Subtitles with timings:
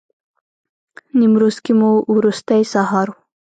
[1.19, 3.13] نیمروز کې مو وروستی سهار و.